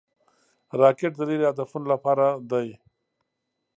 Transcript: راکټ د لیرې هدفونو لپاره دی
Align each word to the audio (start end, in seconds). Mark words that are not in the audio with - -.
راکټ 0.81 1.11
د 1.17 1.21
لیرې 1.29 1.45
هدفونو 1.51 1.85
لپاره 1.93 2.25
دی 2.51 2.67